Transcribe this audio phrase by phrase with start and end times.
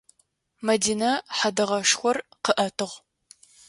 [0.65, 2.93] Мэдинэ хьэдэгъэшхор къыӏэтыгъ.